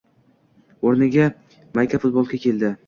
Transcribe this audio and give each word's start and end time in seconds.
Oʻrniga 0.91 1.29
mayka-futbolka 1.79 2.43
keldi 2.49 2.77